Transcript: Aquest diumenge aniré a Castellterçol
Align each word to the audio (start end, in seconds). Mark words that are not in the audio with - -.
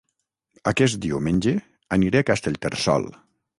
Aquest 0.71 0.97
diumenge 1.03 1.53
aniré 1.99 2.25
a 2.25 2.29
Castellterçol 2.33 3.09